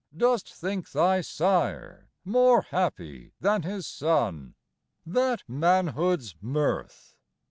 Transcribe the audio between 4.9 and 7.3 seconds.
That manhood's mirth?